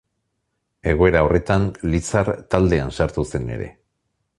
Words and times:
Egoera 0.93 1.21
horretan 1.27 1.69
Lizar 1.93 2.35
taldean 2.55 2.99
sartu 3.01 3.29
zen 3.35 3.51
ere. 3.59 3.75